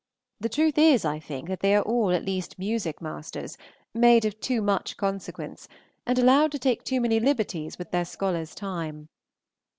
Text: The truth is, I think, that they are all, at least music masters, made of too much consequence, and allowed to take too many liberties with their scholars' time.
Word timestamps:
The 0.39 0.49
truth 0.49 0.79
is, 0.79 1.05
I 1.05 1.19
think, 1.19 1.47
that 1.47 1.59
they 1.59 1.75
are 1.75 1.83
all, 1.83 2.09
at 2.09 2.25
least 2.25 2.57
music 2.57 3.03
masters, 3.03 3.55
made 3.93 4.25
of 4.25 4.39
too 4.39 4.59
much 4.59 4.97
consequence, 4.97 5.67
and 6.07 6.17
allowed 6.17 6.51
to 6.53 6.57
take 6.57 6.83
too 6.83 6.99
many 6.99 7.19
liberties 7.19 7.77
with 7.77 7.91
their 7.91 8.05
scholars' 8.05 8.55
time. 8.55 9.09